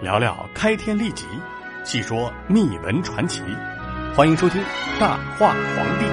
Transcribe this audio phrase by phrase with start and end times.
[0.00, 1.24] 聊聊开天立即，
[1.84, 3.40] 细说秘闻传奇。
[4.14, 4.62] 欢迎收听
[5.00, 6.04] 《大话皇帝》。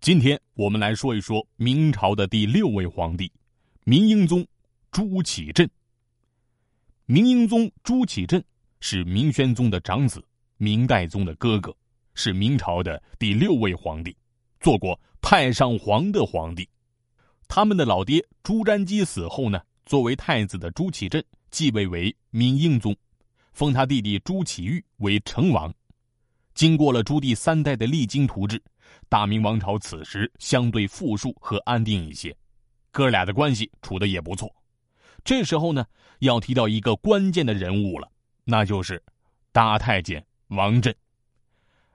[0.00, 3.30] 今天我们来说一说明朝的第六位皇帝
[3.84, 4.44] 明英宗
[4.90, 5.70] 朱祁镇。
[7.04, 8.42] 明英宗朱祁镇
[8.80, 10.20] 是明宣宗的长子，
[10.56, 11.72] 明代宗的哥哥，
[12.14, 14.16] 是明朝的第六位皇帝，
[14.58, 16.68] 做过太上皇的皇帝。
[17.48, 22.94] 他们的老爹朱瞻基死后呢，作为太子的朱祁镇继位为明英宗，
[23.52, 25.72] 封他弟弟朱祁钰为成王。
[26.54, 28.62] 经过了朱棣三代的励精图治，
[29.08, 32.36] 大明王朝此时相对富庶和安定一些，
[32.90, 34.50] 哥俩的关系处的也不错。
[35.22, 35.84] 这时候呢，
[36.20, 38.10] 要提到一个关键的人物了，
[38.44, 39.02] 那就是
[39.52, 40.94] 大太监王振。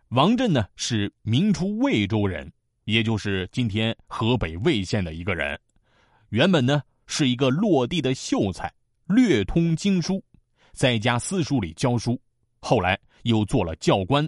[0.09, 2.51] 王振呢是明初魏州人，
[2.91, 5.59] 也就是今天河北魏县的一个人。
[6.29, 8.71] 原本呢是一个落地的秀才，
[9.05, 10.23] 略通经书，
[10.73, 12.21] 在家私塾里教书，
[12.59, 14.27] 后来又做了教官。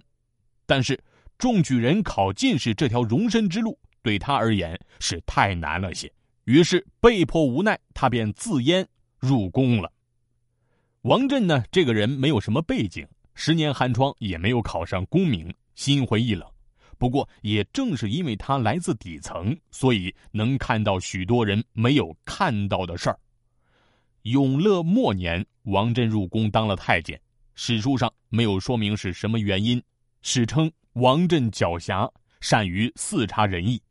[0.66, 0.98] 但是
[1.38, 6.12] 中举人考进士这条容身之路对他而言是太难了些，
[6.46, 8.86] 于是被迫无奈，他便自阉。
[9.20, 9.90] 入宫了。
[11.04, 16.46] 王振呢，这个人没有什么背景，十年寒窗也没有考上功名，心灰意冷。
[17.04, 23.20] 不过，也正是因为他来自底层，所以能看到许多人没有看到的事儿。
[24.22, 27.20] 永乐末年，王振入宫当了太监，
[27.56, 29.84] 史书上没有说明是什么原因，
[30.22, 32.10] 史称王振狡黠，
[32.40, 33.82] 善于四察人意。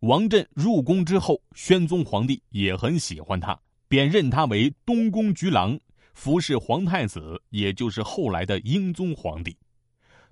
[0.00, 3.56] 王振入宫之后，宣宗皇帝也很喜欢他。
[3.86, 5.78] 便任他为东宫局郎，
[6.12, 9.56] 服侍皇太子，也就是后来的英宗皇帝。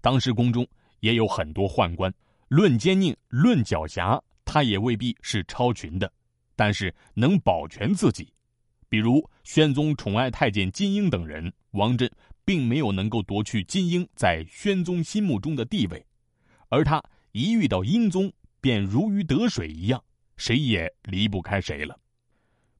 [0.00, 0.66] 当时宫中
[1.00, 2.12] 也有很多宦官，
[2.48, 6.12] 论奸佞，论狡黠，他也未必是超群的，
[6.54, 8.32] 但是能保全自己。
[8.88, 12.10] 比如宣宗宠爱太监金英等人，王振
[12.44, 16.06] 并没有能够夺去金英在宣宗心目中的地位，
[16.68, 17.02] 而他
[17.32, 20.02] 一遇到英宗，便如鱼得水一样，
[20.36, 21.98] 谁也离不开谁了。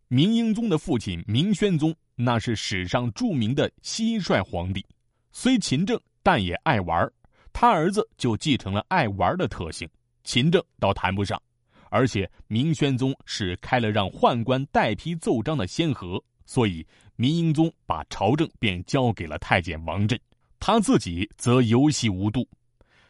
[0.09, 4.87] 明英宗的父亲明宣宗，那是史上著名的蟋蟀皇帝，
[5.33, 7.13] 虽勤政，但也爱玩
[7.59, 9.89] 他儿子就继承了爱玩的特性，
[10.25, 11.41] 勤政倒谈不上。
[11.89, 16.87] 而且明宣宗是开了让宦官代批奏章的先河，所以
[17.17, 20.21] 明英宗把朝政便交给了太监王振，
[20.61, 22.47] 他自己则游戏无度。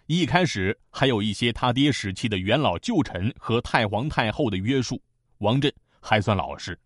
[0.06, 5.02] 一开始还有一些他爹时期的元老旧臣和太皇太后的约束，
[5.38, 6.78] 王振还算老实。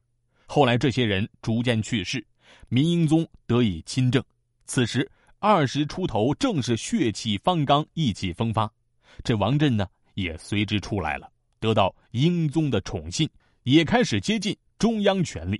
[0.46, 2.26] 后来这些人逐渐去世，
[2.70, 4.24] 明英宗得以亲政。
[4.64, 5.06] 此时
[5.42, 8.70] 二十出头，正是血气方刚、意气风发。
[9.24, 13.26] 这王振呢，也随之出来了，得到英宗的宠信，
[13.62, 15.58] 也开始接近中央权力。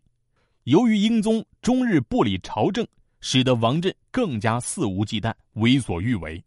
[0.65, 2.87] 由于英宗终日不理朝政，
[3.23, 6.45] 使得王振更加肆无忌惮、为所欲为。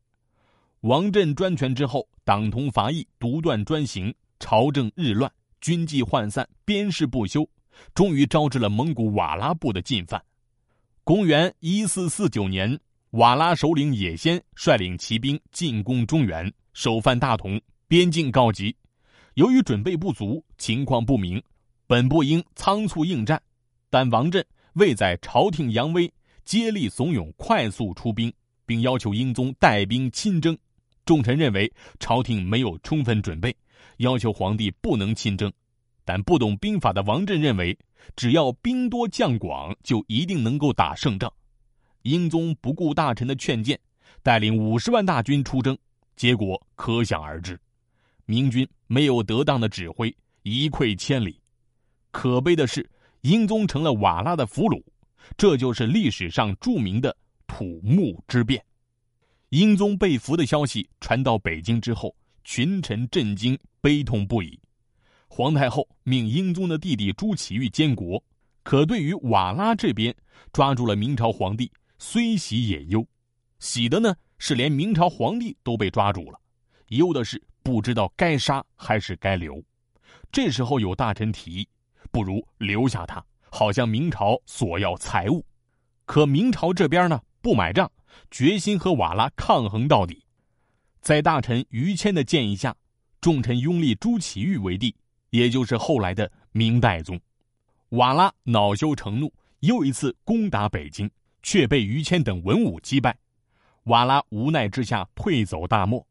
[0.81, 7.49] 王振专权之后，党同伐异，独断专行，朝政日乱，军纪涣散，边事不休。
[7.95, 10.23] 终于招致了蒙古瓦剌部的进犯。
[11.03, 12.79] 公元一四四九年，
[13.13, 18.75] 瓦剌首领也先率领骑兵进攻中原，首犯大同，边境告急。
[19.35, 21.39] 由于准备不足，情况不明，
[21.85, 23.39] 本不应仓促应战，
[23.91, 26.11] 但王振为在朝廷扬威，
[26.43, 28.33] 接力怂恿，快速出兵，
[28.65, 30.57] 并要求英宗带兵亲征。
[31.05, 33.55] 众臣认为朝廷没有充分准备，
[33.97, 35.53] 要求皇帝不能亲征。
[36.03, 37.77] 但不懂兵法的王振认为，
[38.15, 41.31] 只要兵多将广，就一定能够打胜仗。
[42.03, 43.79] 英宗不顾大臣的劝谏，
[44.21, 45.77] 带领五十万大军出征，
[46.15, 47.59] 结果可想而知。
[48.25, 51.39] 明军没有得当的指挥，一溃千里。
[52.11, 52.89] 可悲的是，
[53.21, 54.83] 英宗成了瓦剌的俘虏，
[55.37, 57.15] 这就是历史上著名的
[57.47, 58.63] 土木之变。
[59.49, 64.59] 英宗被俘的消息传到北京之后，群臣震惊，悲痛不已。
[65.27, 68.21] 皇太后命英宗的弟弟朱祁钰监国，
[68.61, 70.13] 可对于瓦剌这边
[70.51, 71.71] 抓住了明朝皇帝，
[72.05, 73.07] 虽喜也忧。
[73.59, 76.39] 喜的呢是连明朝皇帝都被抓住了，
[76.89, 79.63] 忧的是不知道该杀还是该留。
[80.29, 81.67] 这时候有大臣提议，
[82.11, 85.45] 不如留下他，好向明朝索要财物。
[86.05, 87.89] 可明朝这边呢不买账，
[88.29, 90.21] 决心和瓦剌抗衡到底。
[90.99, 92.75] 在大臣于谦的建议下，
[93.21, 94.93] 众臣拥立朱祁钰为帝。
[95.29, 97.19] 也就是后来的明代宗，
[97.89, 101.09] 瓦剌恼羞成怒，又一次攻打北京，
[101.43, 103.15] 却被于谦等文武击败。
[103.83, 106.03] 瓦剌无奈之下退走大漠，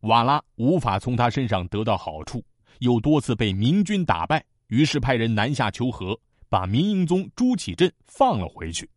[0.00, 2.44] 瓦剌无法从他身上得到好处，
[2.78, 6.18] 又多次被明军打败，于是派人南下求和，
[6.50, 8.88] 把明英宗朱祁镇放了回去。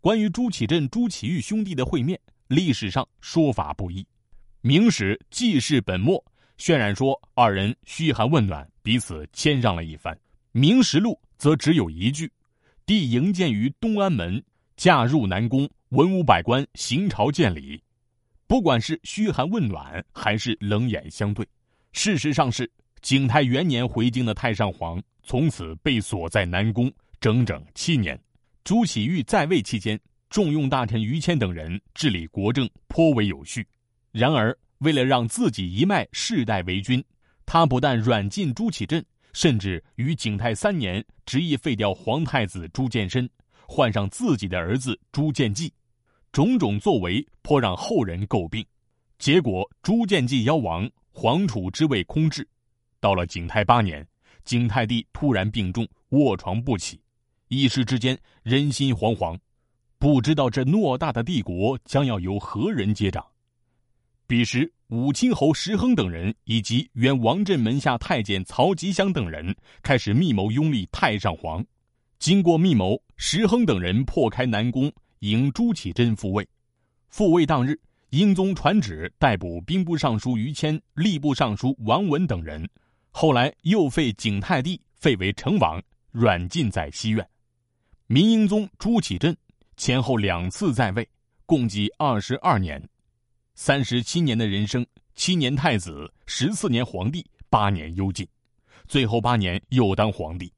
[0.00, 4.02] 关于朱祁镇、朱祁钰兄弟的会面，历史上说法不一。
[4.60, 6.22] 《明史记事本末》
[6.62, 10.14] 渲染说二人嘘寒问暖，彼此谦让了一番；
[10.52, 12.30] 《明实录》则只有一句
[12.84, 14.42] ：“帝营建于东安门，
[14.76, 17.82] 嫁入南宫，文武百官行朝见礼。”
[18.46, 21.46] 不管是嘘寒问暖，还是冷眼相对，
[21.92, 28.20] 事实上是景泰元年回京的太上皇从此被锁在南宫整整七年。
[28.62, 29.98] 朱祁钰在位期间，
[30.28, 33.66] 重用大臣于谦等人治理国政颇为有序。
[34.12, 37.02] 然而，为了让自己一脉世代为君，
[37.46, 43.28] 他不但软禁朱祁镇，甚至于景泰三年执意废掉皇太子朱见深，
[43.66, 45.72] 换上自己的儿子朱见济。
[46.32, 48.66] 种种作为颇让后人诟病，
[49.20, 52.44] 结果朱见济夭亡，皇储之位空置。
[52.98, 54.04] 到了景泰八年，
[54.44, 57.00] 景泰帝突然病重，卧床不起，
[57.46, 59.38] 一时之间人心惶惶，
[59.96, 63.24] 不知道这偌大的帝国将要由何人接掌。
[64.26, 71.64] 彼时，武清侯石亨等人以及原王振门下太监曹吉祥等人开始密谋拥立太上皇。
[72.24, 74.90] 经过密谋，石亨等人破开南宫。
[75.18, 76.48] 迎朱祁镇复位，
[77.10, 77.78] 复位当日，
[78.08, 82.66] 英宗传旨逮捕兵部尚书于谦、吏部尚书王文等人。
[83.10, 85.82] 后来又废景泰帝，废为成王，
[86.12, 87.28] 软禁在西苑。
[88.06, 89.36] 明英宗朱祁镇
[89.76, 91.06] 前后两次在位，
[91.44, 92.82] 共计二十二年，
[93.54, 98.26] 三十七年的人生，七年太子，十四年皇帝，八年幽禁，
[98.88, 100.50] 最后八年又当皇帝。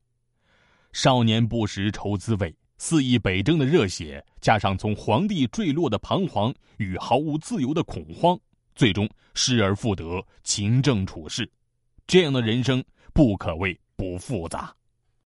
[0.97, 2.57] 少年不识愁滋味。
[2.79, 8.39] 肆意北征的热血，加上从皇帝坠落的彷徨与毫无自由的恐慌，
[8.75, 11.47] 最终失而复得，勤政处事，
[12.07, 12.83] 这样的人生
[13.13, 14.75] 不可谓不复杂。